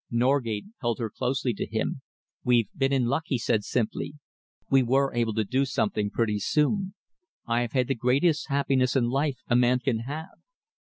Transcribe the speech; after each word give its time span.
Norgate 0.09 0.65
held 0.79 0.97
her 0.97 1.11
closely 1.11 1.53
to 1.53 1.63
him. 1.67 2.01
"We've 2.43 2.69
been 2.75 2.91
in 2.91 3.05
luck," 3.05 3.25
he 3.27 3.37
said 3.37 3.63
simply. 3.63 4.13
"We 4.67 4.81
were 4.81 5.13
able 5.13 5.35
to 5.35 5.43
do 5.43 5.63
something 5.63 6.09
pretty 6.09 6.39
soon. 6.39 6.95
I 7.45 7.61
have 7.61 7.73
had 7.73 7.87
the 7.87 7.93
greatest 7.93 8.49
happiness 8.49 8.95
in 8.95 9.09
life 9.09 9.37
a 9.47 9.55
man 9.55 9.77
can 9.77 9.99
have. 9.99 10.39